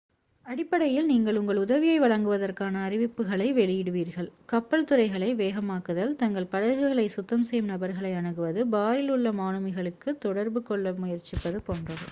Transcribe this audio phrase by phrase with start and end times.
[0.45, 8.63] அடிப்படையில் நீங்கள் உங்கள் உதவியை வழங்குவதற்கான அறிவிப்புகளை வெளியிடுவீர்கள் கப்பல்துறைகளை வேகமாக்குதல் தங்கள் படகுகளை சுத்தம் செய்யும் நபர்களை அணுகுவது
[8.67, 11.99] பாரில் உள்ள மாலுமிகளுடன் தொடர்பு கொள்ள முயற்சிப்பது போன்றவை